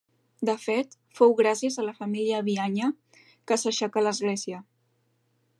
De 0.49 0.53
fet, 0.61 0.95
fou 1.19 1.35
gràcies 1.41 1.77
a 1.77 1.85
la 1.89 1.95
família 1.99 2.41
Bianya 2.49 2.91
que 3.21 3.61
s'aixecà 3.65 4.07
l'església. 4.07 4.65